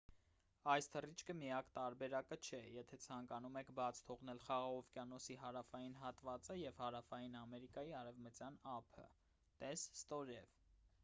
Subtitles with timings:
[0.71, 6.81] այս թռիչքը միակ տարբերակը չէ եթե ցանկանում եք բաց թողնել խաղաղ օվկիանոսի հարավային հատվածը և
[6.85, 9.07] հարավային ամերիկայի արևտյան ափը:
[9.63, 10.61] տես ստորև